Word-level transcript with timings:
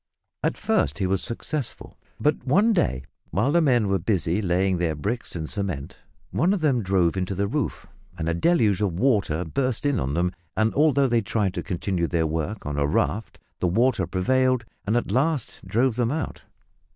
At 0.43 0.57
first 0.57 0.97
he 0.97 1.05
was 1.05 1.21
successful, 1.21 1.95
but 2.19 2.43
one 2.43 2.73
day, 2.73 3.03
while 3.29 3.51
the 3.51 3.61
men 3.61 3.87
were 3.87 3.99
busy 3.99 4.41
laying 4.41 4.79
their 4.79 4.95
bricks 4.95 5.35
in 5.35 5.45
cement 5.45 5.97
one 6.31 6.53
of 6.55 6.61
them 6.61 6.81
drove 6.81 7.15
into 7.15 7.35
the 7.35 7.45
roof, 7.47 7.85
and 8.17 8.27
a 8.27 8.33
deluge 8.33 8.81
of 8.81 8.93
water 8.99 9.45
burst 9.45 9.85
in 9.85 9.99
on 9.99 10.15
them, 10.15 10.31
and 10.57 10.73
although 10.73 11.07
they 11.07 11.21
tried 11.21 11.53
to 11.53 11.61
continue 11.61 12.07
their 12.07 12.25
work 12.25 12.65
on 12.65 12.79
a 12.79 12.87
raft 12.87 13.37
the 13.59 13.67
water 13.67 14.07
prevailed 14.07 14.65
and 14.87 14.97
at 14.97 15.11
last 15.11 15.61
drove 15.67 15.97
them 15.97 16.09
out. 16.09 16.45